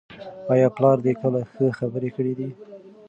[0.53, 2.47] آیا پلار دې کله ښه خبره کړې ده؟